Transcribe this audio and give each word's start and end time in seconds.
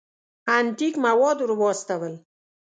انتیک 0.55 0.93
مواد 1.05 1.37
ور 1.41 1.51
واستول. 1.59 2.13